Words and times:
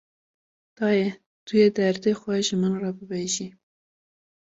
Dayê, 0.75 1.07
tu 1.45 1.51
yê 1.59 1.67
derdê 1.77 2.11
xwe 2.21 2.35
ji 2.45 2.55
min 2.61 2.73
re 2.81 2.91
bibêjî 2.97 3.47